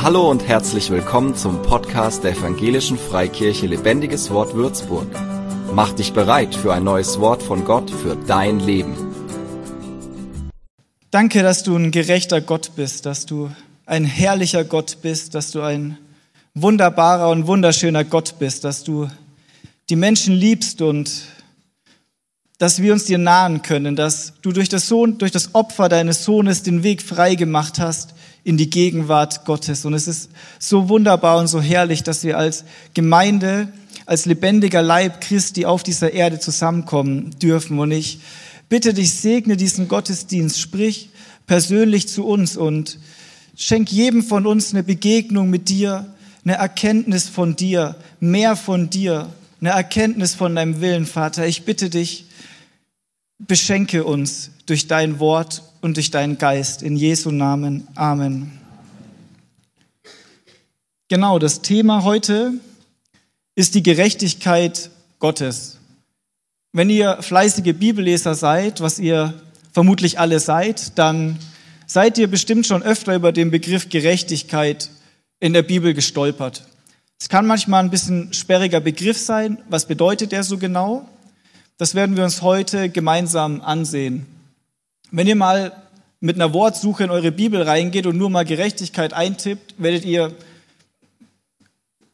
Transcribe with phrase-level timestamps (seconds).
[0.00, 5.08] Hallo und herzlich willkommen zum Podcast der Evangelischen Freikirche Lebendiges Wort Würzburg.
[5.74, 8.94] Mach dich bereit für ein neues Wort von Gott für dein Leben.
[11.10, 13.50] Danke, dass du ein gerechter Gott bist, dass du
[13.86, 15.98] ein herrlicher Gott bist, dass du ein
[16.54, 19.10] wunderbarer und wunderschöner Gott bist, dass du
[19.90, 21.10] die Menschen liebst und
[22.58, 26.24] dass wir uns dir nahen können, dass du durch das, Sohn, durch das Opfer deines
[26.24, 28.14] Sohnes den Weg frei gemacht hast
[28.48, 29.84] in die Gegenwart Gottes.
[29.84, 33.70] Und es ist so wunderbar und so herrlich, dass wir als Gemeinde,
[34.06, 37.78] als lebendiger Leib Christi auf dieser Erde zusammenkommen dürfen.
[37.78, 38.20] Und ich
[38.70, 41.10] bitte dich, segne diesen Gottesdienst, sprich
[41.46, 42.98] persönlich zu uns und
[43.54, 46.06] schenk jedem von uns eine Begegnung mit dir,
[46.42, 49.28] eine Erkenntnis von dir, mehr von dir,
[49.60, 51.46] eine Erkenntnis von deinem Willen, Vater.
[51.46, 52.24] Ich bitte dich,
[53.36, 56.82] beschenke uns durch dein Wort und durch deinen Geist.
[56.82, 57.88] In Jesu Namen.
[57.94, 58.52] Amen.
[61.08, 62.52] Genau, das Thema heute
[63.54, 65.78] ist die Gerechtigkeit Gottes.
[66.74, 69.32] Wenn ihr fleißige Bibelleser seid, was ihr
[69.72, 71.38] vermutlich alle seid, dann
[71.86, 74.90] seid ihr bestimmt schon öfter über den Begriff Gerechtigkeit
[75.40, 76.66] in der Bibel gestolpert.
[77.18, 79.56] Es kann manchmal ein bisschen sperriger Begriff sein.
[79.70, 81.08] Was bedeutet er so genau?
[81.78, 84.26] Das werden wir uns heute gemeinsam ansehen.
[85.10, 85.72] Wenn ihr mal
[86.20, 90.34] mit einer Wortsuche in eure Bibel reingeht und nur mal Gerechtigkeit eintippt, werdet ihr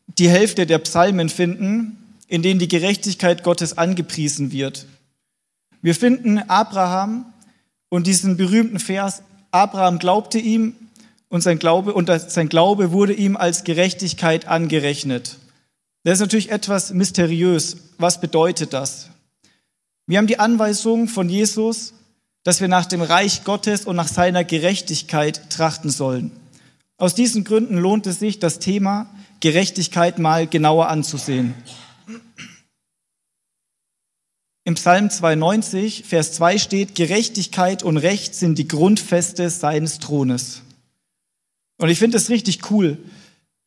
[0.06, 4.86] die Hälfte der Psalmen finden, in denen die Gerechtigkeit Gottes angepriesen wird.
[5.82, 7.26] Wir finden Abraham
[7.88, 10.74] und diesen berühmten Vers, Abraham glaubte ihm
[11.28, 15.38] und sein Glaube, und sein Glaube wurde ihm als Gerechtigkeit angerechnet.
[16.04, 17.76] Das ist natürlich etwas mysteriös.
[17.98, 19.10] Was bedeutet das?
[20.06, 21.94] Wir haben die Anweisung von Jesus,
[22.44, 26.30] dass wir nach dem Reich Gottes und nach seiner Gerechtigkeit trachten sollen.
[26.96, 31.54] Aus diesen Gründen lohnt es sich, das Thema Gerechtigkeit mal genauer anzusehen.
[34.66, 40.62] Im Psalm 92, Vers 2 steht, Gerechtigkeit und Recht sind die Grundfeste seines Thrones.
[41.76, 42.96] Und ich finde es richtig cool,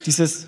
[0.06, 0.48] dieses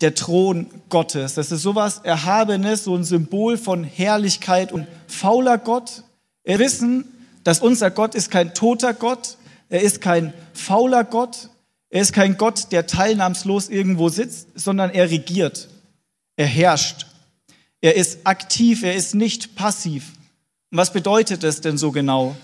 [0.00, 1.34] der Thron Gottes.
[1.34, 6.04] Das ist sowas Erhabenes, so ein Symbol von Herrlichkeit und fauler Gott.
[6.44, 7.04] Wir wissen,
[7.46, 9.36] dass unser Gott ist kein toter Gott,
[9.68, 11.50] er ist kein fauler Gott,
[11.90, 15.68] er ist kein Gott, der teilnahmslos irgendwo sitzt, sondern er regiert,
[16.34, 17.06] er herrscht,
[17.80, 20.14] er ist aktiv, er ist nicht passiv.
[20.72, 22.34] Und was bedeutet das denn so genau?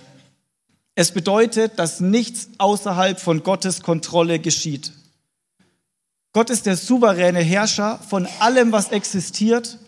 [0.94, 4.92] Es bedeutet, dass nichts außerhalb von Gottes Kontrolle geschieht.
[6.32, 9.78] Gott ist der souveräne Herrscher von allem, was existiert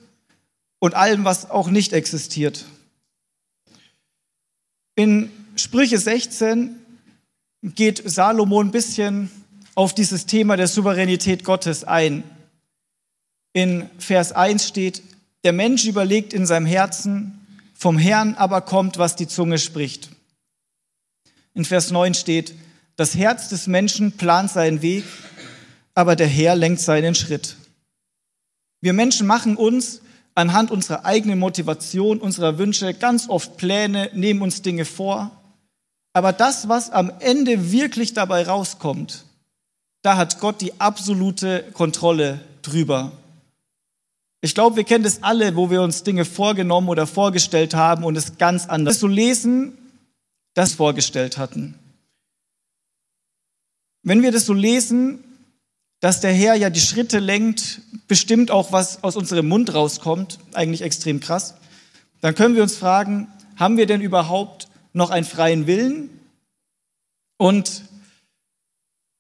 [0.81, 2.65] und allem, was auch nicht existiert.
[4.97, 6.77] In Sprüche 16
[7.63, 9.31] geht Salomo ein bisschen
[9.75, 12.23] auf dieses Thema der Souveränität Gottes ein.
[13.53, 15.03] In Vers 1 steht,
[15.43, 17.41] der Mensch überlegt in seinem Herzen,
[17.75, 20.11] vom Herrn aber kommt, was die Zunge spricht.
[21.55, 22.55] In Vers 9 steht,
[22.97, 25.05] das Herz des Menschen plant seinen Weg,
[25.95, 27.57] aber der Herr lenkt seinen Schritt.
[28.81, 30.01] Wir Menschen machen uns
[30.35, 35.31] anhand unserer eigenen Motivation, unserer Wünsche ganz oft Pläne, nehmen uns Dinge vor.
[36.13, 39.25] Aber das, was am Ende wirklich dabei rauskommt,
[40.03, 43.13] da hat Gott die absolute Kontrolle drüber.
[44.43, 48.17] Ich glaube, wir kennen das alle, wo wir uns Dinge vorgenommen oder vorgestellt haben und
[48.17, 49.79] es ganz anders so lesen,
[50.55, 51.79] das vorgestellt hatten.
[54.03, 55.25] Wenn wir das so lesen,
[56.05, 60.83] dass der Herr ja die Schritte lenkt, bestimmt auch, was aus unserem Mund rauskommt, eigentlich
[60.83, 61.55] extrem krass,
[62.21, 66.11] dann können wir uns fragen, haben wir denn überhaupt noch einen freien Willen?
[67.39, 67.85] Und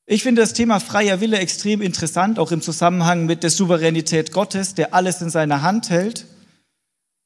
[0.05, 4.75] ich finde das Thema freier Wille extrem interessant, auch im Zusammenhang mit der Souveränität Gottes,
[4.75, 6.27] der alles in seiner Hand hält.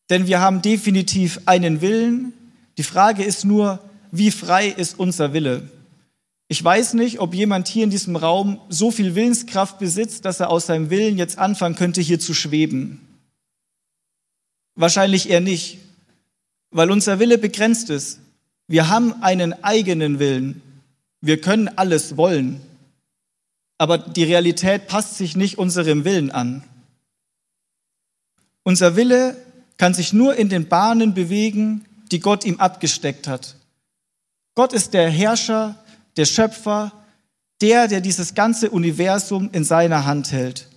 [0.09, 2.33] Denn wir haben definitiv einen Willen.
[2.77, 3.81] Die Frage ist nur,
[4.13, 5.69] wie frei ist unser Wille?
[6.49, 10.49] Ich weiß nicht, ob jemand hier in diesem Raum so viel Willenskraft besitzt, dass er
[10.49, 13.07] aus seinem Willen jetzt anfangen könnte, hier zu schweben.
[14.75, 15.79] Wahrscheinlich eher nicht,
[16.71, 18.21] weil unser Wille begrenzt ist.
[18.67, 20.63] Wir haben einen eigenen Willen.
[21.21, 22.61] Wir können alles wollen.
[23.77, 26.65] Aber die Realität passt sich nicht unserem Willen an.
[28.63, 29.37] Unser Wille
[29.77, 33.57] kann sich nur in den Bahnen bewegen, die Gott ihm abgesteckt hat.
[34.55, 35.83] Gott ist der Herrscher,
[36.19, 36.93] der Schöpfer,
[37.61, 40.69] der, der dieses ganze Universum in seiner Hand hält.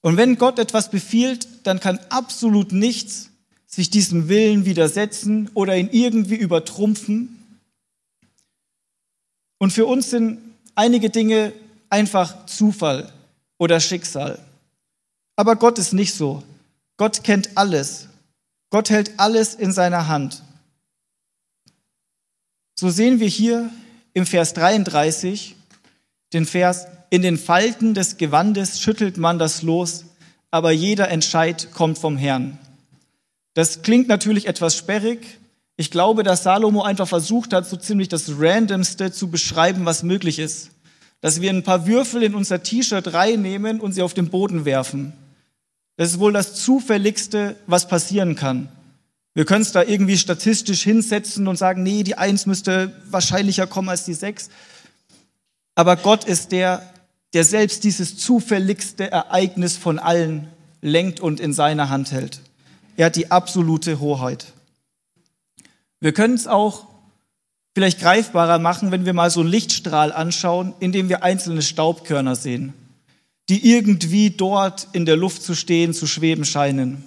[0.00, 3.30] Und wenn Gott etwas befiehlt, dann kann absolut nichts
[3.66, 7.44] sich diesem Willen widersetzen oder ihn irgendwie übertrumpfen.
[9.58, 10.38] Und für uns sind
[10.74, 11.52] einige Dinge
[11.90, 13.12] einfach Zufall
[13.58, 14.38] oder Schicksal.
[15.36, 16.42] Aber Gott ist nicht so.
[16.96, 18.08] Gott kennt alles.
[18.70, 20.42] Gott hält alles in seiner Hand.
[22.78, 23.70] So sehen wir hier
[24.14, 25.56] im Vers 33
[26.32, 30.04] den Vers, in den Falten des Gewandes schüttelt man das Los,
[30.50, 32.58] aber jeder Entscheid kommt vom Herrn.
[33.54, 35.38] Das klingt natürlich etwas sperrig.
[35.76, 40.38] Ich glaube, dass Salomo einfach versucht hat, so ziemlich das Randomste zu beschreiben, was möglich
[40.38, 40.70] ist.
[41.20, 45.12] Dass wir ein paar Würfel in unser T-Shirt reinnehmen und sie auf den Boden werfen.
[45.96, 48.68] Das ist wohl das Zufälligste, was passieren kann.
[49.38, 53.88] Wir können es da irgendwie statistisch hinsetzen und sagen, nee, die Eins müsste wahrscheinlicher kommen
[53.88, 54.50] als die Sechs.
[55.76, 56.82] Aber Gott ist der,
[57.34, 60.48] der selbst dieses zufälligste Ereignis von allen
[60.82, 62.40] lenkt und in seiner Hand hält.
[62.96, 64.54] Er hat die absolute Hoheit.
[66.00, 66.88] Wir können es auch
[67.76, 72.34] vielleicht greifbarer machen, wenn wir mal so einen Lichtstrahl anschauen, in dem wir einzelne Staubkörner
[72.34, 72.74] sehen
[73.48, 77.04] die irgendwie dort in der Luft zu stehen, zu schweben scheinen.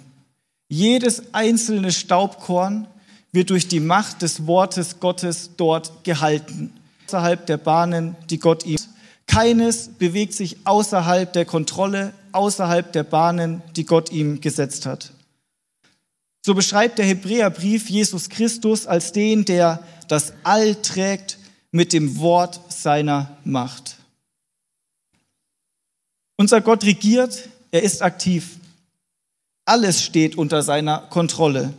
[0.71, 2.87] Jedes einzelne Staubkorn
[3.33, 6.71] wird durch die Macht des Wortes Gottes dort gehalten,
[7.05, 8.79] außerhalb der Bahnen, die Gott ihm.
[9.27, 15.11] Keines bewegt sich außerhalb der Kontrolle, außerhalb der Bahnen, die Gott ihm gesetzt hat.
[16.41, 21.37] So beschreibt der Hebräerbrief Jesus Christus als den, der das All trägt
[21.71, 23.97] mit dem Wort seiner Macht.
[26.37, 28.60] Unser Gott regiert, er ist aktiv.
[29.71, 31.73] Alles steht unter seiner Kontrolle.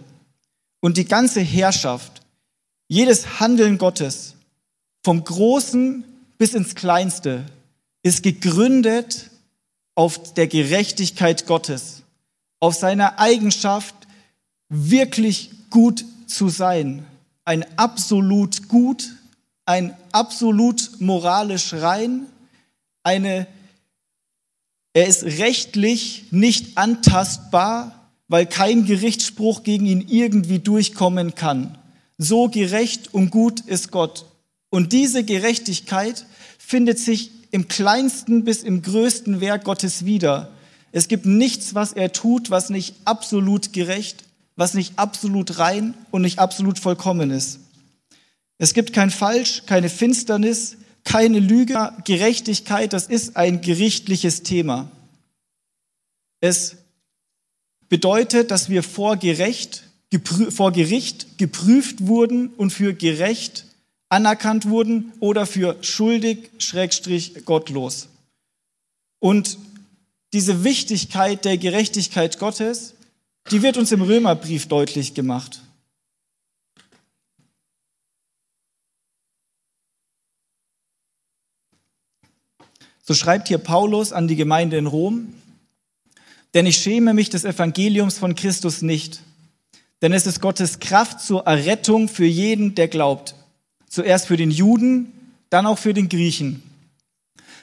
[0.81, 2.23] Und die ganze Herrschaft,
[2.89, 4.35] jedes Handeln Gottes,
[5.05, 6.03] vom Großen
[6.39, 7.45] bis ins Kleinste,
[8.03, 9.29] ist gegründet
[9.95, 12.01] auf der Gerechtigkeit Gottes,
[12.61, 13.95] auf seiner Eigenschaft,
[14.71, 17.05] wirklich gut zu sein.
[17.45, 19.05] Ein absolut gut,
[19.67, 22.25] ein absolut moralisch rein,
[23.03, 23.47] eine
[24.95, 31.79] er ist rechtlich nicht antastbar, weil kein Gerichtsspruch gegen ihn irgendwie durchkommen kann.
[32.19, 34.27] So gerecht und gut ist Gott.
[34.71, 36.27] Und diese Gerechtigkeit
[36.59, 40.51] findet sich im kleinsten bis im größten Werk Gottes wieder.
[40.93, 44.25] Es gibt nichts, was er tut, was nicht absolut gerecht,
[44.57, 47.61] was nicht absolut rein und nicht absolut vollkommen ist.
[48.59, 51.93] Es gibt kein Falsch, keine Finsternis, keine Lüge.
[52.05, 54.91] Gerechtigkeit, das ist ein gerichtliches Thema.
[56.41, 56.77] Es
[57.89, 59.85] bedeutet, dass wir vor, gerecht,
[60.51, 63.67] vor Gericht geprüft wurden und für gerecht
[64.09, 68.09] anerkannt wurden oder für schuldig, schrägstrich gottlos.
[69.21, 69.57] Und
[70.35, 72.95] diese Wichtigkeit der Gerechtigkeit Gottes,
[73.51, 75.63] die wird uns im Römerbrief deutlich gemacht.
[83.03, 85.35] So schreibt hier Paulus an die Gemeinde in Rom,
[86.55, 89.23] denn ich schäme mich des Evangeliums von Christus nicht,
[90.03, 93.35] denn es ist Gottes Kraft zur Errettung für jeden, der glaubt.
[93.89, 95.13] Zuerst für den Juden,
[95.51, 96.63] dann auch für den Griechen.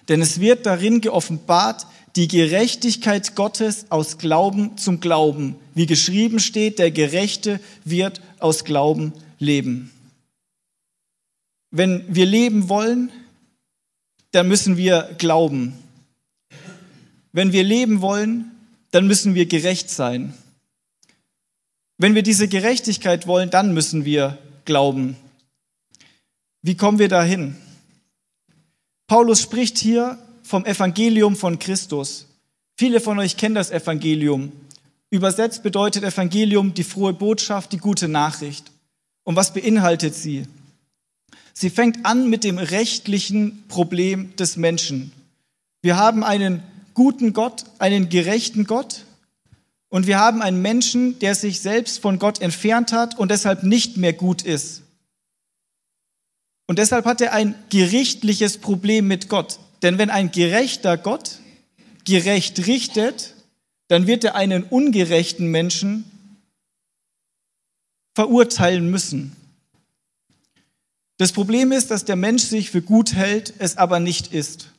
[0.10, 5.56] Denn es wird darin geoffenbart, die Gerechtigkeit Gottes aus Glauben zum Glauben.
[5.74, 9.92] Wie geschrieben steht, der Gerechte wird aus Glauben leben.
[11.72, 13.12] Wenn wir leben wollen,
[14.32, 15.78] dann müssen wir glauben.
[17.32, 18.52] Wenn wir leben wollen,
[18.92, 20.34] dann müssen wir gerecht sein.
[21.98, 25.16] Wenn wir diese Gerechtigkeit wollen, dann müssen wir glauben.
[26.62, 27.56] Wie kommen wir dahin?
[29.08, 32.28] Paulus spricht hier vom Evangelium von Christus.
[32.78, 34.52] Viele von euch kennen das Evangelium.
[35.10, 38.72] Übersetzt bedeutet Evangelium die frohe Botschaft, die gute Nachricht.
[39.24, 40.46] Und was beinhaltet sie?
[41.54, 45.12] Sie fängt an mit dem rechtlichen Problem des Menschen.
[45.82, 46.64] Wir haben einen
[46.94, 49.06] guten Gott, einen gerechten Gott
[49.90, 53.98] und wir haben einen Menschen, der sich selbst von Gott entfernt hat und deshalb nicht
[53.98, 54.84] mehr gut ist.
[56.68, 59.60] Und deshalb hat er ein gerichtliches Problem mit Gott.
[59.82, 61.40] Denn wenn ein gerechter Gott
[62.06, 63.34] gerecht richtet,
[63.88, 66.04] dann wird er einen ungerechten Menschen
[68.14, 69.36] verurteilen müssen.
[71.20, 74.72] Das Problem ist, dass der Mensch sich für gut hält, es aber nicht ist.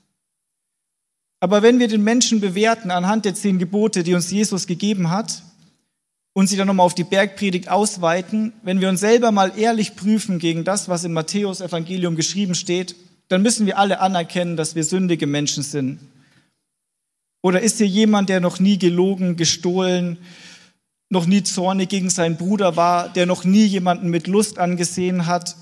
[1.38, 5.42] Aber wenn wir den Menschen bewerten anhand der zehn Gebote, die uns Jesus gegeben hat,
[6.32, 10.38] und sie dann nochmal auf die Bergpredigt ausweiten, wenn wir uns selber mal ehrlich prüfen
[10.38, 12.97] gegen das, was im Matthäus Evangelium geschrieben steht,
[13.28, 16.00] dann müssen wir alle anerkennen, dass wir sündige Menschen sind.
[17.42, 20.16] Oder ist hier jemand, der noch nie gelogen, gestohlen,
[21.11, 25.56] noch nie zornig gegen seinen Bruder war, der noch nie jemanden mit Lust angesehen hat,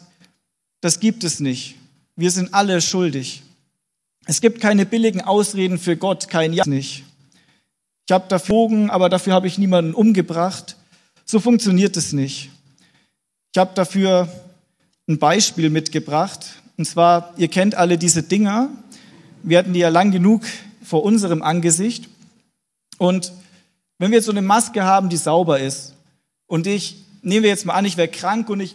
[0.80, 1.76] das gibt es nicht.
[2.16, 3.42] Wir sind alle schuldig.
[4.26, 7.04] Es gibt keine billigen Ausreden für Gott, kein Ja nicht.
[8.06, 10.76] Ich habe dafür Bogen, aber dafür habe ich niemanden umgebracht.
[11.24, 12.50] So funktioniert es nicht.
[13.52, 14.28] Ich habe dafür
[15.08, 16.46] ein Beispiel mitgebracht.
[16.76, 18.70] Und zwar, ihr kennt alle diese Dinger.
[19.42, 20.42] Wir hatten die ja lang genug
[20.82, 22.08] vor unserem Angesicht.
[22.98, 23.32] Und
[23.98, 25.94] wenn wir jetzt so eine Maske haben, die sauber ist,
[26.46, 28.74] und ich, nehmen wir jetzt mal an, ich wäre krank und ich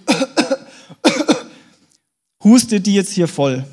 [2.43, 3.65] huste die jetzt hier voll,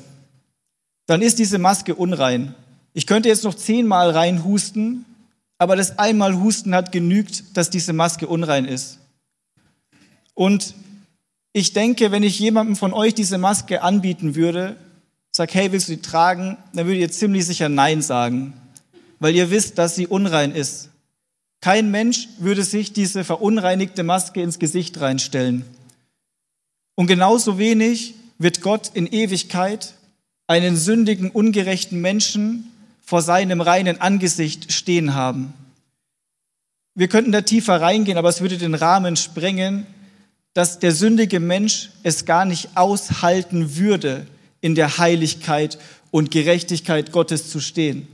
[1.05, 2.55] dann ist diese Maske unrein.
[2.93, 5.05] Ich könnte jetzt noch zehnmal reinhusten,
[5.57, 8.99] aber das einmal Husten hat genügt, dass diese Maske unrein ist.
[10.33, 10.73] Und
[11.53, 14.77] ich denke, wenn ich jemandem von euch diese Maske anbieten würde,
[15.31, 16.57] sag, hey, willst du die tragen?
[16.73, 18.53] Dann würdet ihr ziemlich sicher Nein sagen,
[19.19, 20.89] weil ihr wisst, dass sie unrein ist.
[21.59, 25.63] Kein Mensch würde sich diese verunreinigte Maske ins Gesicht reinstellen.
[26.95, 29.93] Und genauso wenig wird Gott in Ewigkeit
[30.47, 32.71] einen sündigen, ungerechten Menschen
[33.03, 35.53] vor seinem reinen Angesicht stehen haben.
[36.93, 39.85] Wir könnten da tiefer reingehen, aber es würde den Rahmen sprengen,
[40.53, 44.27] dass der sündige Mensch es gar nicht aushalten würde,
[44.59, 45.77] in der Heiligkeit
[46.11, 48.07] und Gerechtigkeit Gottes zu stehen.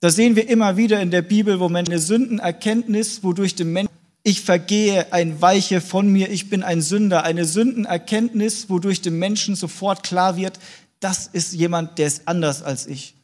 [0.00, 3.85] Da sehen wir immer wieder in der Bibel, wo man eine Sündenerkenntnis, wodurch dem Menschen
[4.26, 9.54] ich vergehe, ein Weiche von mir, ich bin ein Sünder, eine Sündenerkenntnis, wodurch dem Menschen
[9.54, 10.58] sofort klar wird,
[10.98, 13.14] das ist jemand, der ist anders als ich.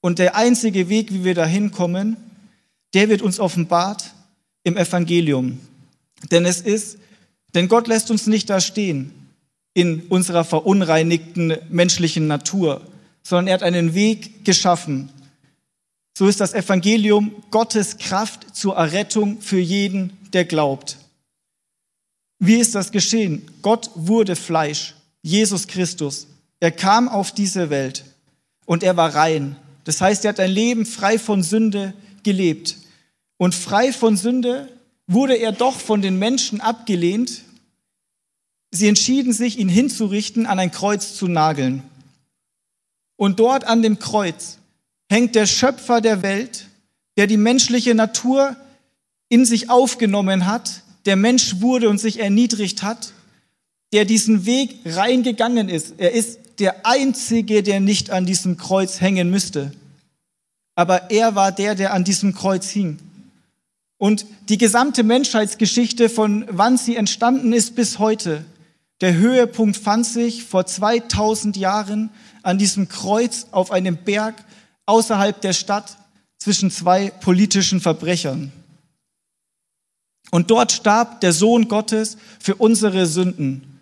[0.00, 2.16] Und der einzige Weg, wie wir da hinkommen,
[2.94, 4.14] der wird uns offenbart
[4.62, 5.60] im Evangelium.
[6.30, 6.96] Denn es ist,
[7.54, 9.12] denn Gott lässt uns nicht da stehen
[9.74, 12.80] in unserer verunreinigten menschlichen Natur,
[13.22, 15.10] sondern er hat einen Weg geschaffen,
[16.22, 20.96] so ist das Evangelium Gottes Kraft zur Errettung für jeden, der glaubt.
[22.38, 23.50] Wie ist das geschehen?
[23.60, 26.28] Gott wurde Fleisch, Jesus Christus.
[26.60, 28.04] Er kam auf diese Welt
[28.66, 29.56] und er war rein.
[29.82, 32.76] Das heißt, er hat ein Leben frei von Sünde gelebt.
[33.36, 34.68] Und frei von Sünde
[35.08, 37.42] wurde er doch von den Menschen abgelehnt.
[38.70, 41.82] Sie entschieden sich, ihn hinzurichten, an ein Kreuz zu nageln.
[43.16, 44.58] Und dort an dem Kreuz
[45.12, 46.66] hängt der Schöpfer der Welt,
[47.16, 48.56] der die menschliche Natur
[49.28, 53.12] in sich aufgenommen hat, der Mensch wurde und sich erniedrigt hat,
[53.92, 55.94] der diesen Weg reingegangen ist.
[55.98, 59.72] Er ist der Einzige, der nicht an diesem Kreuz hängen müsste.
[60.74, 62.98] Aber er war der, der an diesem Kreuz hing.
[63.98, 68.44] Und die gesamte Menschheitsgeschichte, von wann sie entstanden ist bis heute,
[69.02, 72.10] der Höhepunkt fand sich vor 2000 Jahren
[72.42, 74.36] an diesem Kreuz auf einem Berg
[74.86, 75.96] außerhalb der Stadt
[76.38, 78.52] zwischen zwei politischen Verbrechern.
[80.30, 83.80] Und dort starb der Sohn Gottes für unsere Sünden.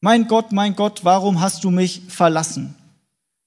[0.00, 2.74] Mein Gott, mein Gott, warum hast du mich verlassen?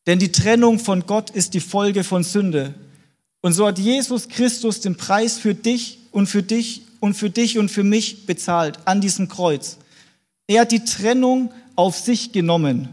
[0.06, 2.74] Denn die Trennung von Gott ist die Folge von Sünde.
[3.42, 7.58] Und so hat Jesus Christus den Preis für dich und für dich und für dich
[7.58, 9.78] und für mich bezahlt an diesem Kreuz.
[10.48, 12.90] Er hat die Trennung auf sich genommen.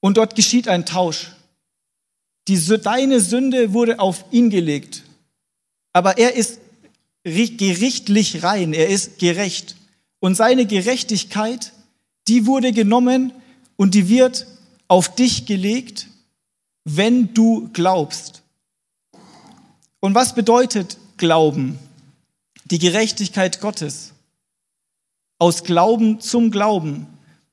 [0.00, 1.32] Und dort geschieht ein Tausch.
[2.48, 5.04] Die, deine Sünde wurde auf ihn gelegt.
[5.92, 6.60] Aber er ist
[7.24, 9.76] gerichtlich rein, er ist gerecht.
[10.20, 11.72] Und seine Gerechtigkeit,
[12.26, 13.32] die wurde genommen
[13.76, 14.46] und die wird
[14.88, 16.08] auf dich gelegt,
[16.84, 18.42] wenn du glaubst.
[20.00, 21.78] Und was bedeutet Glauben?
[22.64, 24.12] Die Gerechtigkeit Gottes.
[25.38, 27.06] Aus Glauben zum Glauben.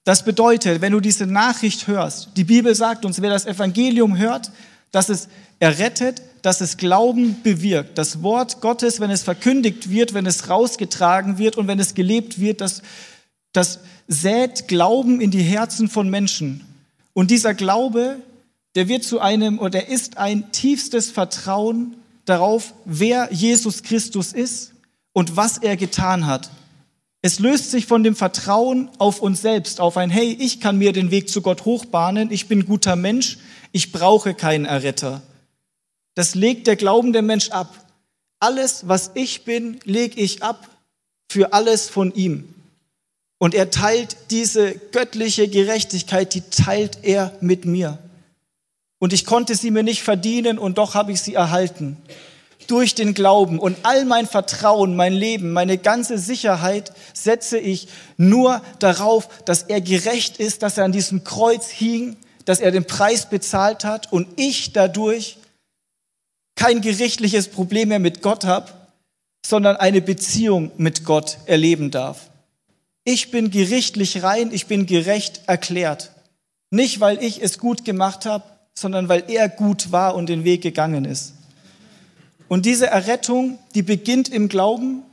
[0.05, 4.51] Das bedeutet, wenn du diese Nachricht hörst, die Bibel sagt uns, wer das Evangelium hört,
[4.95, 5.27] dass es
[5.59, 7.97] errettet, dass es Glauben bewirkt.
[7.97, 12.39] Das Wort Gottes, wenn es verkündigt wird, wenn es rausgetragen wird und wenn es gelebt
[12.39, 12.81] wird, das,
[13.51, 16.63] das sät Glauben in die Herzen von Menschen.
[17.11, 18.21] Und dieser Glaube,
[18.75, 24.71] der wird zu einem oder der ist ein tiefstes Vertrauen darauf, wer Jesus Christus ist
[25.11, 26.49] und was er getan hat.
[27.21, 30.93] Es löst sich von dem Vertrauen auf uns selbst, auf ein, hey, ich kann mir
[30.93, 33.39] den Weg zu Gott hochbahnen, ich bin guter Mensch,
[33.75, 35.21] ich brauche keinen Erretter.
[36.13, 37.75] Das legt der glaubende Mensch ab.
[38.39, 40.69] Alles, was ich bin, lege ich ab
[41.29, 42.47] für alles von ihm.
[43.37, 47.97] Und er teilt diese göttliche Gerechtigkeit, die teilt er mit mir.
[48.97, 51.97] Und ich konnte sie mir nicht verdienen und doch habe ich sie erhalten.
[52.67, 58.61] Durch den Glauben und all mein Vertrauen, mein Leben, meine ganze Sicherheit setze ich nur
[58.79, 62.15] darauf, dass er gerecht ist, dass er an diesem Kreuz hing
[62.45, 65.37] dass er den Preis bezahlt hat und ich dadurch
[66.55, 68.71] kein gerichtliches Problem mehr mit Gott habe,
[69.45, 72.29] sondern eine Beziehung mit Gott erleben darf.
[73.03, 76.11] Ich bin gerichtlich rein, ich bin gerecht erklärt.
[76.71, 80.61] Nicht, weil ich es gut gemacht habe, sondern weil er gut war und den Weg
[80.61, 81.33] gegangen ist.
[82.47, 85.03] Und diese Errettung, die beginnt im Glauben,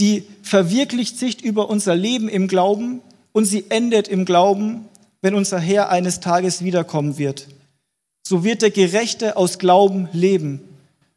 [0.00, 3.00] die verwirklicht sich über unser Leben im Glauben
[3.32, 4.88] und sie endet im Glauben,
[5.26, 7.48] wenn unser Herr eines Tages wiederkommen wird.
[8.22, 10.60] So wird der Gerechte aus Glauben leben.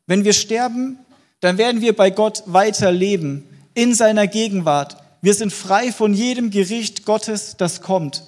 [0.07, 0.97] Wenn wir sterben,
[1.41, 4.97] dann werden wir bei Gott weiter leben, in seiner Gegenwart.
[5.21, 8.23] Wir sind frei von jedem Gericht Gottes, das kommt.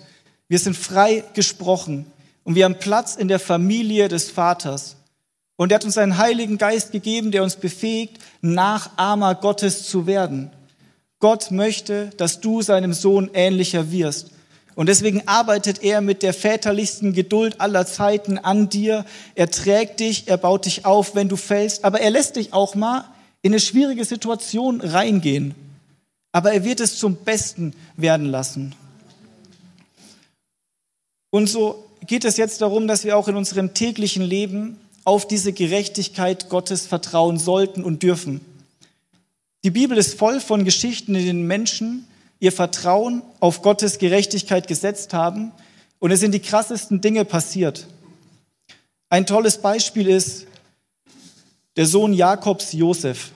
[0.48, 2.06] Wir sind frei gesprochen
[2.44, 4.98] und wir haben Platz in der Familie des Vaters.
[5.56, 10.52] Und er hat uns einen Heiligen Geist gegeben, der uns befähigt, Nachahmer Gottes zu werden.
[11.18, 14.30] Gott möchte, dass du seinem Sohn ähnlicher wirst.
[14.76, 19.06] Und deswegen arbeitet er mit der väterlichsten Geduld aller Zeiten an dir.
[19.36, 21.84] Er trägt dich, er baut dich auf, wenn du fällst.
[21.84, 23.06] Aber er lässt dich auch mal
[23.42, 25.56] in eine schwierige Situation reingehen.
[26.32, 28.74] Aber er wird es zum Besten werden lassen.
[31.32, 35.52] Und so geht es jetzt darum, dass wir auch in unserem täglichen Leben auf diese
[35.52, 38.42] Gerechtigkeit Gottes vertrauen sollten und dürfen.
[39.64, 42.08] Die Bibel ist voll von Geschichten, in denen Menschen
[42.42, 45.54] ihr Vertrauen auf Gottes Gerechtigkeit gesetzt haben
[46.00, 47.88] und es sind die krassesten Dinge passiert.
[49.08, 50.48] Ein tolles Beispiel ist
[51.78, 53.32] der Sohn Jakobs Josef.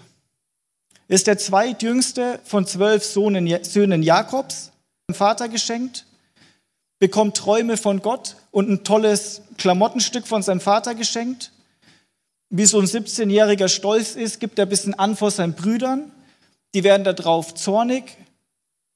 [1.08, 4.72] Ist der zweitjüngste von zwölf Söhnen Jakobs,
[5.08, 6.06] dem Vater geschenkt
[7.00, 11.52] bekommt Träume von Gott und ein tolles Klamottenstück von seinem Vater geschenkt.
[12.50, 16.12] Wie so ein 17-jähriger stolz ist, gibt er ein bisschen an vor seinen Brüdern.
[16.74, 18.18] Die werden darauf zornig,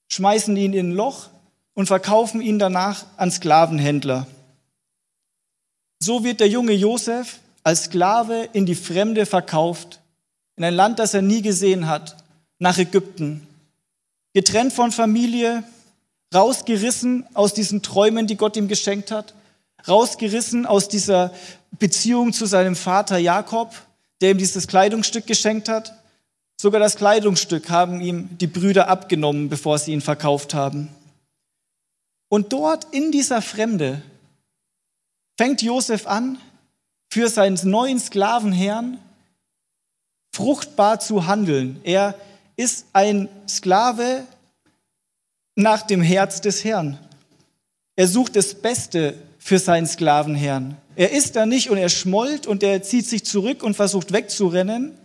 [0.10, 1.30] schmeißen ihn in ein Loch
[1.74, 4.28] und verkaufen ihn danach an Sklavenhändler.
[6.00, 10.00] So wird der junge Josef als Sklave in die Fremde verkauft,
[10.56, 12.18] in ein Land, das er nie gesehen hat,
[12.58, 13.48] nach Ägypten.
[14.34, 15.64] Getrennt von Familie,
[16.34, 19.34] rausgerissen aus diesen Träumen, die Gott ihm geschenkt hat,
[19.88, 21.34] rausgerissen aus dieser
[21.78, 23.74] Beziehung zu seinem Vater Jakob,
[24.22, 25.94] der ihm dieses Kleidungsstück geschenkt hat.
[26.62, 30.90] Sogar das Kleidungsstück haben ihm die Brüder abgenommen, bevor sie ihn verkauft haben.
[32.28, 34.02] Und dort in dieser Fremde
[35.38, 36.38] fängt Josef an,
[37.10, 39.00] für seinen neuen Sklavenherrn
[40.36, 41.80] fruchtbar zu handeln.
[41.84, 42.14] Er
[42.58, 44.26] ist ein Sklave,
[45.56, 47.00] nach dem Herz des Herrn.
[47.96, 50.78] Er sucht das Beste für seinen Sklavenherrn.
[50.96, 54.98] Er ist da nicht und er schmollt und er zieht sich zurück und versucht wegzurennen,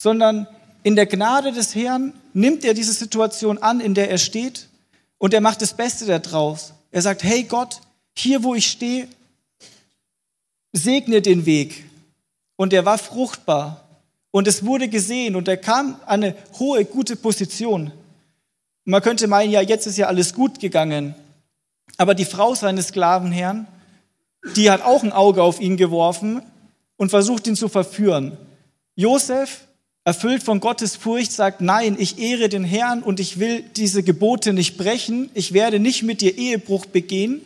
[0.00, 0.46] sondern
[0.82, 4.68] in der Gnade des Herrn nimmt er diese Situation an, in der er steht
[5.18, 6.72] und er macht das Beste daraus.
[6.90, 7.80] Er sagt, hey Gott,
[8.16, 9.08] hier wo ich stehe,
[10.72, 11.84] segne den Weg.
[12.56, 13.84] Und er war fruchtbar
[14.30, 17.92] und es wurde gesehen und er kam an eine hohe, gute Position.
[18.84, 21.14] Man könnte meinen, ja, jetzt ist ja alles gut gegangen.
[21.96, 23.66] Aber die Frau seines Sklavenherrn,
[24.56, 26.42] die hat auch ein Auge auf ihn geworfen
[26.96, 28.36] und versucht ihn zu verführen.
[28.96, 29.66] Josef,
[30.04, 34.52] erfüllt von Gottes Furcht, sagt, nein, ich ehre den Herrn und ich will diese Gebote
[34.52, 35.30] nicht brechen.
[35.34, 37.40] Ich werde nicht mit dir Ehebruch begehen.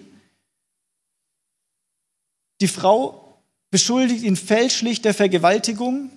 [2.60, 3.38] Die Frau
[3.70, 6.10] beschuldigt ihn fälschlich der Vergewaltigung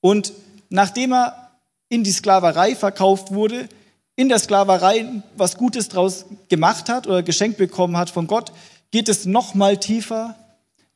[0.00, 0.32] und
[0.68, 1.50] nachdem er
[1.88, 3.68] in die Sklaverei verkauft wurde,
[4.14, 8.52] in der Sklaverei was Gutes draus gemacht hat oder geschenkt bekommen hat von Gott,
[8.92, 10.36] geht es noch mal tiefer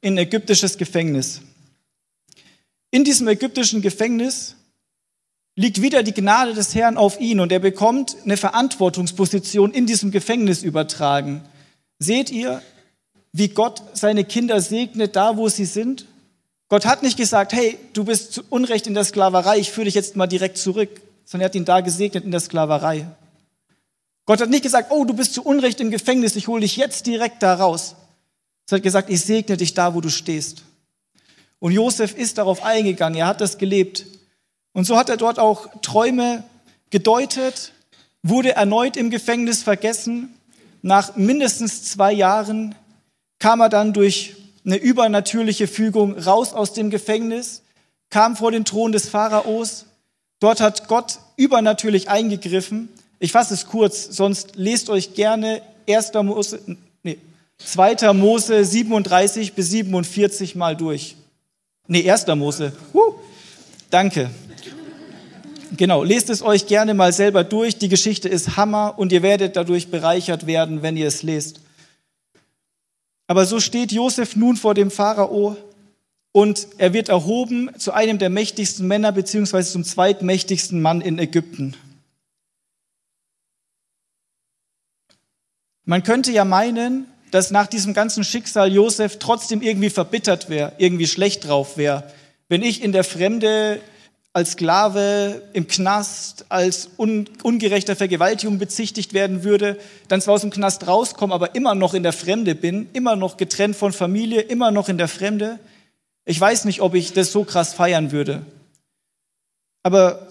[0.01, 1.41] in ägyptisches Gefängnis.
[2.93, 4.57] In diesem ägyptischen Gefängnis
[5.57, 10.11] liegt wieder die Gnade des Herrn auf ihn und er bekommt eine Verantwortungsposition in diesem
[10.11, 11.43] Gefängnis übertragen.
[11.99, 12.63] Seht ihr,
[13.33, 16.07] wie Gott seine Kinder segnet, da wo sie sind?
[16.69, 19.95] Gott hat nicht gesagt, hey, du bist zu Unrecht in der Sklaverei, ich führe dich
[19.95, 23.07] jetzt mal direkt zurück sondern er hat ihn da gesegnet in der Sklaverei.
[24.27, 27.07] Gott hat nicht gesagt, oh, du bist zu Unrecht im Gefängnis, ich hole dich jetzt
[27.07, 27.95] direkt da raus.
[28.69, 30.63] Er hat gesagt, ich segne dich da, wo du stehst.
[31.61, 34.07] Und Josef ist darauf eingegangen, er hat das gelebt.
[34.73, 36.45] Und so hat er dort auch Träume
[36.91, 37.73] gedeutet,
[38.23, 40.35] wurde erneut im Gefängnis vergessen.
[40.83, 42.75] Nach mindestens zwei Jahren
[43.39, 47.63] kam er dann durch eine übernatürliche Fügung raus aus dem Gefängnis,
[48.11, 49.87] kam vor den Thron des Pharaos
[50.41, 52.89] Dort hat Gott übernatürlich eingegriffen.
[53.19, 56.15] Ich fasse es kurz, sonst lest euch gerne 1.
[56.15, 56.61] Mose,
[57.03, 57.19] nee,
[57.59, 58.15] 2.
[58.15, 61.17] Mose 37 bis 47 mal durch.
[61.87, 62.27] Nee, 1.
[62.29, 62.73] Mose.
[62.95, 63.15] Huh,
[63.91, 64.31] danke.
[65.77, 67.79] Genau, lest es euch gerne mal selber durch.
[67.79, 71.61] Die Geschichte ist Hammer und ihr werdet dadurch bereichert werden, wenn ihr es lest.
[73.29, 75.57] Aber so steht Josef nun vor dem Pharao
[76.33, 81.77] und er wird erhoben zu einem der mächtigsten Männer beziehungsweise zum zweitmächtigsten Mann in Ägypten.
[85.85, 91.07] Man könnte ja meinen, dass nach diesem ganzen Schicksal Josef trotzdem irgendwie verbittert wäre, irgendwie
[91.07, 92.13] schlecht drauf wäre.
[92.49, 93.81] Wenn ich in der Fremde
[94.33, 99.77] als Sklave im Knast, als un ungerechter Vergewaltigung bezichtigt werden würde,
[100.09, 103.37] dann zwar aus dem Knast rauskomme, aber immer noch in der Fremde bin, immer noch
[103.37, 105.59] getrennt von Familie, immer noch in der Fremde.
[106.25, 108.43] Ich weiß nicht, ob ich das so krass feiern würde.
[109.83, 110.29] Aber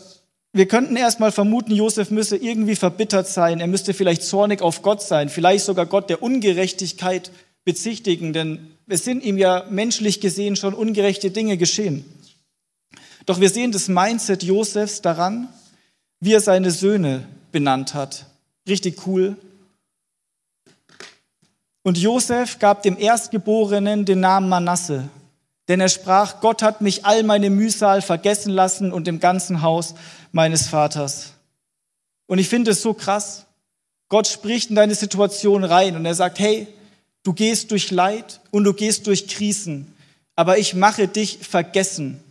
[0.53, 5.01] wir könnten erstmal vermuten, Josef müsse irgendwie verbittert sein, er müsste vielleicht zornig auf Gott
[5.01, 7.31] sein, vielleicht sogar Gott der Ungerechtigkeit
[7.65, 12.05] bezichtigen, denn es sind ihm ja menschlich gesehen schon ungerechte Dinge geschehen.
[13.29, 15.49] Doch wir sehen das Mindset Josefs daran,
[16.19, 18.25] wie er seine Söhne benannt hat.
[18.67, 19.37] Richtig cool.
[21.83, 25.09] Und Josef gab dem Erstgeborenen den Namen Manasse,
[25.67, 29.93] denn er sprach, Gott hat mich all meine Mühsal vergessen lassen und im ganzen Haus
[30.31, 31.33] meines Vaters.
[32.25, 33.45] Und ich finde es so krass.
[34.07, 36.65] Gott spricht in deine Situation rein und er sagt, hey,
[37.21, 39.93] du gehst durch Leid und du gehst durch Krisen,
[40.35, 42.23] aber ich mache dich vergessen.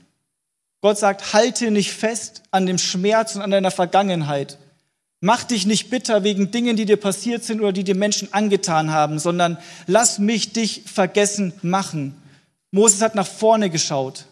[0.81, 4.59] Gott sagt, halte nicht fest an dem Schmerz und an deiner Vergangenheit.
[5.21, 8.93] Mach dich nicht bitter wegen Dingen, die dir passiert sind oder die dir Menschen angetan
[8.93, 12.15] haben, sondern lass mich dich vergessen machen.
[12.71, 14.27] Moses hat nach vorne geschaut.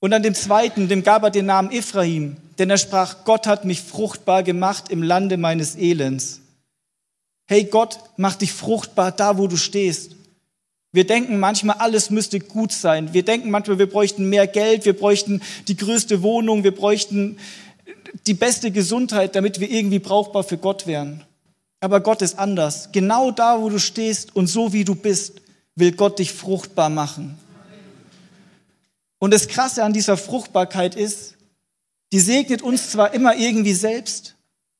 [0.00, 3.64] Und an dem zweiten, dem gab er den Namen Ephraim, denn er sprach, Gott hat
[3.64, 6.40] mich fruchtbar gemacht im Lande meines Elends.
[7.46, 10.17] Hey Gott, mach dich fruchtbar da, wo du stehst.
[10.92, 13.12] Wir denken manchmal, alles müsste gut sein.
[13.12, 17.38] Wir denken manchmal, wir bräuchten mehr Geld, wir bräuchten die größte Wohnung, wir bräuchten
[18.26, 21.24] die beste Gesundheit, damit wir irgendwie brauchbar für Gott wären.
[21.80, 22.90] Aber Gott ist anders.
[22.92, 25.42] Genau da, wo du stehst und so wie du bist,
[25.74, 27.38] will Gott dich fruchtbar machen.
[29.18, 31.34] Und das Krasse an dieser Fruchtbarkeit ist,
[32.12, 34.36] die segnet uns zwar immer irgendwie selbst,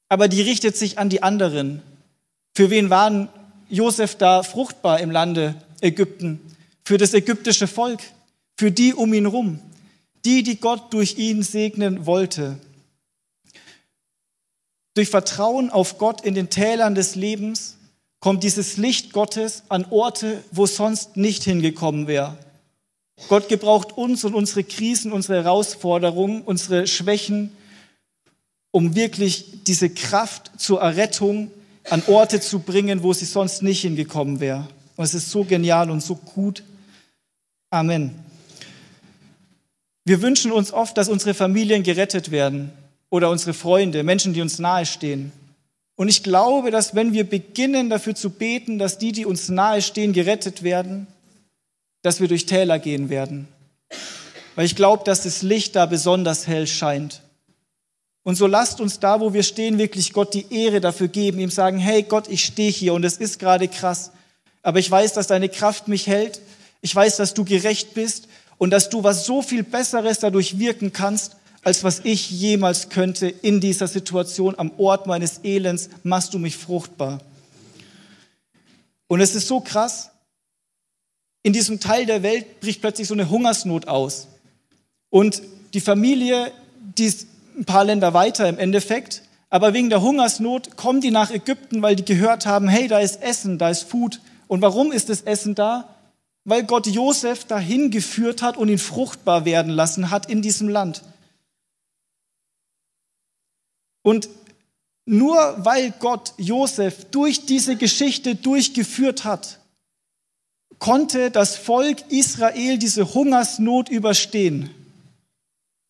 [0.09, 1.83] aber die richtet sich an die anderen.
[2.55, 3.29] Für wen waren
[3.69, 6.41] Josef da fruchtbar im Lande Ägypten?
[6.85, 8.01] Für das ägyptische Volk,
[8.57, 9.61] für die um ihn rum,
[10.25, 12.59] die, die Gott durch ihn segnen wollte.
[14.95, 17.77] Durch Vertrauen auf Gott in den Tälern des Lebens
[18.21, 22.37] kommt dieses Licht Gottes an Orte, wo sonst nicht hingekommen wäre.
[23.29, 27.53] Gott gebraucht uns und unsere Krisen, unsere Herausforderungen, unsere Schwächen,
[28.71, 31.51] um wirklich diese Kraft zur Errettung
[31.91, 34.69] an Orte zu bringen, wo sie sonst nicht hingekommen wäre.
[34.99, 36.65] Und es ist so genial und so gut.
[37.71, 38.17] Amen.
[40.05, 42.73] Wir wünschen uns oft, dass unsere Familien gerettet werden
[43.09, 45.31] oder unsere Freunde, Menschen, die uns nahestehen.
[45.95, 50.13] Und ich glaube, dass wenn wir beginnen dafür zu beten, dass die, die uns nahestehen,
[50.13, 51.07] gerettet werden,
[52.03, 53.47] dass wir durch Täler gehen werden.
[54.57, 57.23] Weil ich glaube, dass das Licht da besonders hell scheint.
[58.25, 61.51] Und so lasst uns da, wo wir stehen, wirklich Gott die Ehre dafür geben, ihm
[61.51, 64.11] sagen, hey Gott, ich stehe hier und es ist gerade krass,
[64.63, 66.41] aber ich weiß, dass deine Kraft mich hält.
[66.81, 70.93] Ich weiß, dass du gerecht bist und dass du was so viel Besseres dadurch wirken
[70.93, 76.39] kannst, als was ich jemals könnte in dieser Situation am Ort meines Elends, machst du
[76.39, 77.21] mich fruchtbar.
[79.07, 80.11] Und es ist so krass,
[81.43, 84.29] in diesem Teil der Welt bricht plötzlich so eine Hungersnot aus.
[85.11, 85.43] Und
[85.73, 86.53] die Familie,
[86.97, 91.31] die ist ein paar Länder weiter im Endeffekt, aber wegen der Hungersnot kommen die nach
[91.31, 94.21] Ägypten, weil die gehört haben, hey, da ist Essen, da ist Food.
[94.49, 95.95] Und warum ist das Essen da?
[96.45, 101.03] Weil Gott Josef dahin geführt hat und ihn fruchtbar werden lassen hat in diesem Land.
[104.03, 104.29] Und
[105.05, 109.59] nur weil Gott Josef durch diese Geschichte durchgeführt hat,
[110.79, 114.71] konnte das Volk Israel diese Hungersnot überstehen.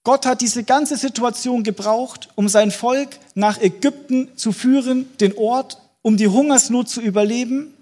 [0.04, 5.78] Gott hat diese ganze Situation gebraucht, um sein Volk nach Ägypten zu führen, den Ort,
[6.02, 7.74] um die Hungersnot zu überleben,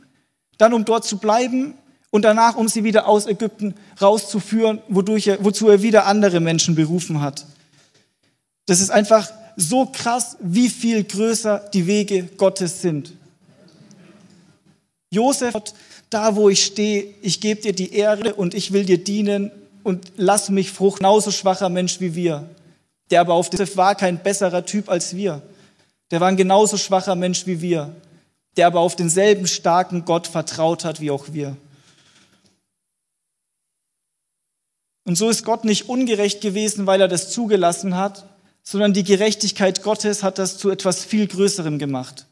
[0.58, 1.74] dann um dort zu bleiben
[2.10, 6.74] und danach, um sie wieder aus Ägypten rauszuführen, wodurch er, wozu er wieder andere Menschen
[6.74, 7.44] berufen hat.
[8.66, 13.12] Das ist einfach so krass, wie viel größer die Wege Gottes sind.
[15.10, 15.54] Josef
[16.10, 19.50] da wo ich stehe, ich gebe dir die Ehre und ich will dir dienen
[19.82, 20.98] und lass mich Frucht.
[20.98, 22.48] Genauso schwacher Mensch wie wir.
[23.10, 25.42] Der aber auf Josef war kein besserer Typ als wir.
[26.10, 27.94] Der war ein genauso schwacher Mensch wie wir.
[28.56, 31.56] Der aber auf denselben starken Gott vertraut hat wie auch wir.
[35.04, 38.28] Und so ist Gott nicht ungerecht gewesen, weil er das zugelassen hat,
[38.62, 42.26] sondern die Gerechtigkeit Gottes hat das zu etwas viel Größerem gemacht.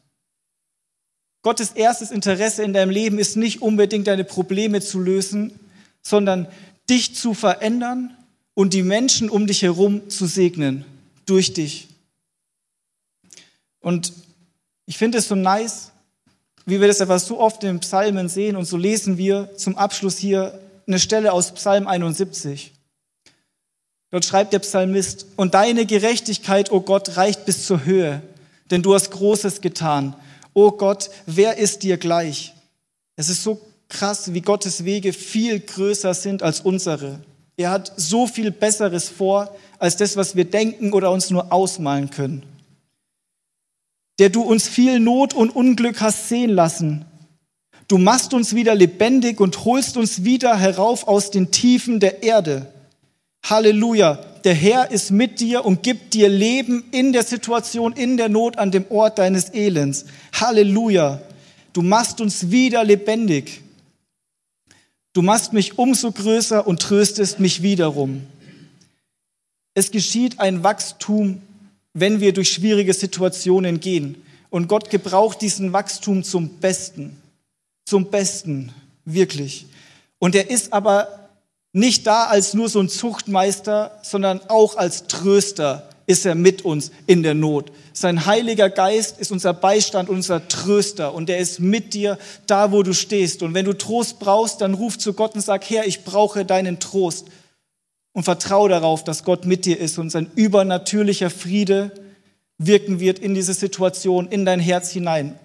[1.41, 5.57] Gottes erstes Interesse in deinem Leben ist nicht unbedingt deine Probleme zu lösen,
[6.01, 6.47] sondern
[6.89, 8.17] dich zu verändern
[8.53, 10.83] und die Menschen um dich herum zu segnen
[11.25, 11.87] durch dich.
[13.79, 14.11] Und
[14.85, 15.91] ich finde es so nice,
[16.65, 20.17] wie wir das einfach so oft in Psalmen sehen und so lesen wir zum Abschluss
[20.17, 22.73] hier eine Stelle aus Psalm 71.
[24.11, 28.21] Dort schreibt der Psalmist, und deine Gerechtigkeit, o oh Gott, reicht bis zur Höhe,
[28.71, 30.15] denn du hast Großes getan.
[30.53, 32.53] O oh Gott, wer ist dir gleich?
[33.15, 37.19] Es ist so krass, wie Gottes Wege viel größer sind als unsere.
[37.57, 42.09] Er hat so viel Besseres vor, als das, was wir denken oder uns nur ausmalen
[42.09, 42.43] können.
[44.19, 47.05] Der du uns viel Not und Unglück hast sehen lassen.
[47.87, 52.71] Du machst uns wieder lebendig und holst uns wieder herauf aus den Tiefen der Erde.
[53.43, 54.19] Halleluja.
[54.43, 58.57] Der Herr ist mit dir und gibt dir Leben in der Situation, in der Not,
[58.57, 60.05] an dem Ort deines Elends.
[60.33, 61.21] Halleluja.
[61.73, 63.61] Du machst uns wieder lebendig.
[65.13, 68.23] Du machst mich umso größer und tröstest mich wiederum.
[69.73, 71.41] Es geschieht ein Wachstum,
[71.95, 74.21] wenn wir durch schwierige Situationen gehen.
[74.51, 77.17] Und Gott gebraucht diesen Wachstum zum Besten.
[77.85, 78.73] Zum Besten,
[79.05, 79.65] wirklich.
[80.19, 81.29] Und er ist aber
[81.71, 86.91] nicht da als nur so ein Zuchtmeister, sondern auch als Tröster ist er mit uns
[87.07, 87.71] in der Not.
[87.93, 92.83] Sein Heiliger Geist ist unser Beistand, unser Tröster und er ist mit dir da, wo
[92.83, 93.41] du stehst.
[93.41, 96.79] Und wenn du Trost brauchst, dann ruf zu Gott und sag, Herr, ich brauche deinen
[96.79, 97.27] Trost.
[98.15, 101.91] Und vertraue darauf, dass Gott mit dir ist und sein übernatürlicher Friede
[102.57, 105.35] wirken wird in diese Situation, in dein Herz hinein.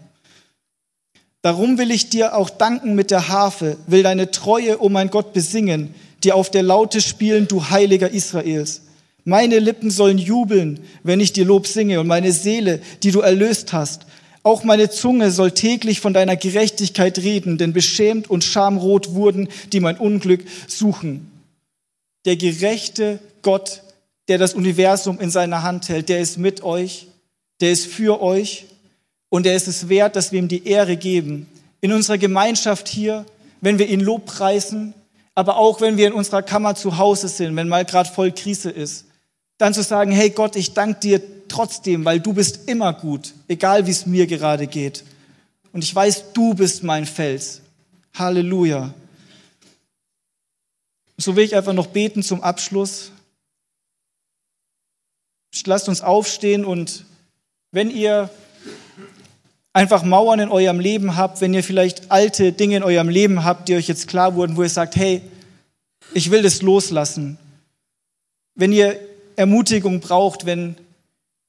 [1.43, 5.11] Darum will ich dir auch danken mit der Harfe, will deine Treue, o oh mein
[5.11, 8.83] Gott, besingen, dir auf der Laute spielen, du Heiliger Israels.
[9.25, 13.73] Meine Lippen sollen jubeln, wenn ich dir Lob singe und meine Seele, die du erlöst
[13.73, 14.07] hast.
[14.45, 19.81] Auch meine Zunge soll täglich von deiner Gerechtigkeit reden, denn beschämt und schamrot wurden, die
[19.81, 21.30] mein Unglück suchen.
[22.25, 23.83] Der gerechte Gott,
[24.29, 27.09] der das Universum in seiner Hand hält, der ist mit euch,
[27.61, 28.67] der ist für euch
[29.29, 31.47] und er ist es wert, dass wir ihm die Ehre geben.
[31.81, 33.25] In unserer Gemeinschaft hier,
[33.61, 34.95] wenn wir ihn Lobpreisen,
[35.35, 38.71] aber auch wenn wir in unserer Kammer zu Hause sind, wenn mal gerade voll Krise
[38.71, 39.07] ist
[39.61, 43.87] dann zu sagen, hey Gott, ich danke dir trotzdem, weil du bist immer gut, egal
[43.87, 45.05] wie es mir gerade geht.
[45.73, 47.61] Und ich weiß, du bist mein Fels.
[48.15, 48.95] Halleluja.
[51.21, 53.13] So will ich einfach noch beten zum Abschluss.
[55.67, 57.05] Lasst uns aufstehen und
[57.73, 58.31] wenn ihr
[59.75, 63.69] einfach Mauern in eurem Leben habt, wenn ihr vielleicht alte Dinge in eurem Leben habt,
[63.69, 65.21] die euch jetzt klar wurden, wo ihr sagt, hey,
[66.15, 67.37] ich will das loslassen.
[68.55, 68.99] Wenn ihr
[69.37, 70.75] Ermutigung braucht, wenn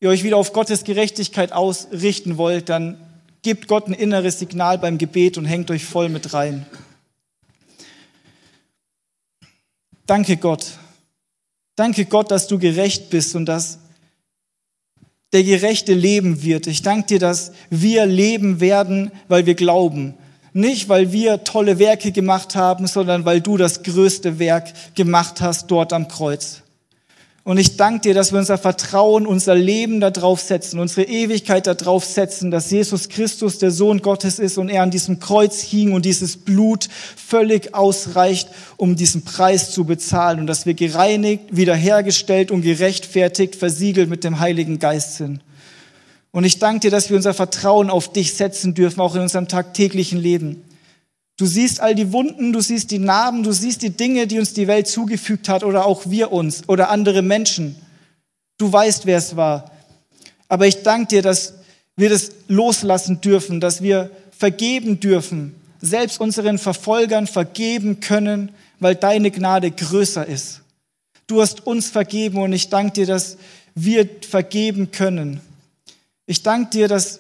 [0.02, 2.98] ihr euch wieder auf Gottes Gerechtigkeit ausrichten wollt, dann
[3.42, 6.66] gebt Gott ein inneres Signal beim Gebet und hängt euch voll mit rein.
[10.12, 10.66] Danke Gott.
[11.78, 13.80] Danke Gott, dass du gerecht bist und dass
[15.32, 16.68] der Gerechte leben wird.
[16.68, 20.16] Ich danke dir, dass wir leben werden, weil wir glauben.
[20.52, 25.72] Nicht, weil wir tolle Werke gemacht haben, sondern weil du das größte Werk gemacht hast
[25.72, 26.62] dort am Kreuz.
[27.44, 32.06] Und ich danke dir, dass wir unser Vertrauen, unser Leben darauf setzen, unsere Ewigkeit darauf
[32.06, 36.06] setzen, dass Jesus Christus der Sohn Gottes ist und er an diesem Kreuz hing und
[36.06, 42.62] dieses Blut völlig ausreicht, um diesen Preis zu bezahlen und dass wir gereinigt, wiederhergestellt und
[42.62, 45.42] gerechtfertigt, versiegelt mit dem Heiligen Geist sind.
[46.32, 49.48] Und ich danke dir, dass wir unser Vertrauen auf dich setzen dürfen, auch in unserem
[49.48, 50.64] tagtäglichen Leben.
[51.42, 54.54] Du siehst all die Wunden, du siehst die Narben, du siehst die Dinge, die uns
[54.54, 57.76] die Welt zugefügt hat oder auch wir uns oder andere Menschen.
[58.60, 59.72] Du weißt, wer es war.
[60.50, 61.56] Aber ich danke dir, dass
[61.96, 69.32] wir das loslassen dürfen, dass wir vergeben dürfen, selbst unseren Verfolgern vergeben können, weil deine
[69.32, 70.62] Gnade größer ist.
[71.26, 73.38] Du hast uns vergeben und ich danke dir, dass
[73.74, 75.42] wir vergeben können.
[76.28, 77.20] Ich danke dir, dass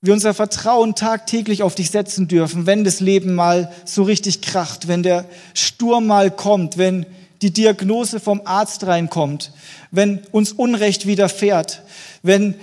[0.00, 4.86] wir unser Vertrauen tagtäglich auf dich setzen dürfen, wenn das Leben mal so richtig kracht,
[4.86, 7.04] wenn der Sturm mal kommt, wenn
[7.42, 9.52] die Diagnose vom Arzt reinkommt,
[9.90, 11.82] wenn uns Unrecht widerfährt,
[12.22, 12.54] wenn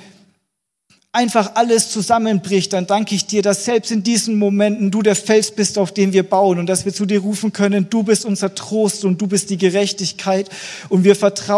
[1.16, 5.50] einfach alles zusammenbricht, dann danke ich dir, dass selbst in diesen Momenten du der Fels
[5.52, 8.54] bist, auf den wir bauen und dass wir zu dir rufen können, du bist unser
[8.54, 10.50] Trost und du bist die Gerechtigkeit.
[10.90, 11.56] Und wir vertrauen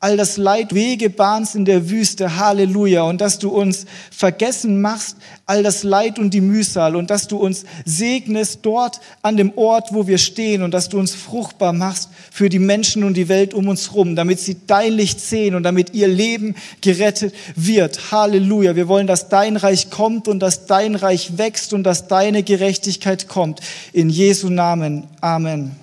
[0.00, 3.02] all das Leid, Wege bahnst in der Wüste, Halleluja.
[3.02, 6.96] Und dass du uns vergessen machst, all das Leid und die Mühsal.
[6.96, 10.62] Und dass du uns segnest dort an dem Ort, wo wir stehen.
[10.62, 14.16] Und dass du uns fruchtbar machst für die Menschen und die Welt um uns rum,
[14.16, 18.10] damit sie dein Licht sehen und damit ihr Leben gerettet wird.
[18.10, 18.76] Halleluja.
[18.76, 23.28] Wir wollen, dass dein Reich kommt und dass dein Reich wächst und dass deine Gerechtigkeit
[23.28, 23.60] kommt.
[23.92, 25.08] In Jesu Namen.
[25.20, 25.76] Amen.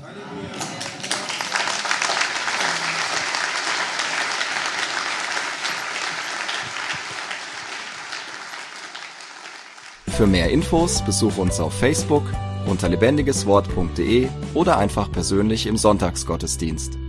[10.08, 12.24] Für mehr Infos besuch uns auf Facebook
[12.67, 17.00] unter lebendigeswort.de oder einfach persönlich im Sonntagsgottesdienst.